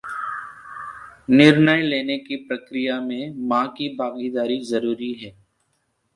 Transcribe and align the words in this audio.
निर्णय 1.29 1.81
लेने 1.81 2.17
की 2.17 2.35
प्रक्रिया 2.35 2.99
में 3.01 3.47
मां 3.49 3.67
की 3.67 3.89
भागीदारी 3.95 4.59
जरूरी 4.65 5.13